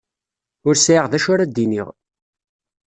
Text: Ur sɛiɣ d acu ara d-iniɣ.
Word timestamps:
Ur 0.67 0.75
sɛiɣ 0.77 1.05
d 1.07 1.13
acu 1.17 1.29
ara 1.33 1.45
d-iniɣ. 1.45 1.87